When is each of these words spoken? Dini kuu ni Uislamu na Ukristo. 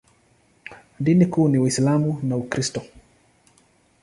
Dini 0.99 1.25
kuu 1.25 1.47
ni 1.47 1.57
Uislamu 1.59 2.19
na 2.23 2.35
Ukristo. 2.35 2.81